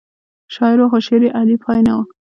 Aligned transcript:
شاعر 0.53 0.79
و 0.81 0.89
خو 0.91 0.97
شعر 1.07 1.21
یې 1.25 1.29
اعلی 1.37 1.57
پای 1.63 1.79
نه 1.87 1.93
و. 1.97 1.99